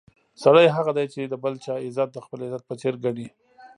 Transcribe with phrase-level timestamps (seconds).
[0.43, 3.27] سړی هغه دی چې د بل چا عزت د خپل عزت په څېر ګڼي.